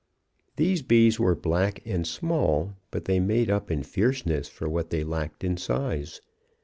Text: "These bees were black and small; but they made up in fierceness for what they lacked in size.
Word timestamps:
"These 0.55 0.81
bees 0.81 1.19
were 1.19 1.35
black 1.35 1.83
and 1.85 2.07
small; 2.07 2.73
but 2.89 3.05
they 3.05 3.19
made 3.19 3.51
up 3.51 3.69
in 3.69 3.83
fierceness 3.83 4.47
for 4.49 4.67
what 4.67 4.89
they 4.89 5.03
lacked 5.03 5.43
in 5.43 5.57
size. 5.57 6.21